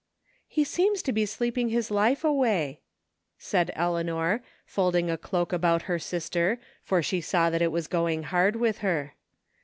[0.47, 2.79] "He seems to be sleeping his life away,''
[3.37, 8.23] said Eleanor, folding a cloak about her sister, for she saw that it was going
[8.23, 9.13] hard with her.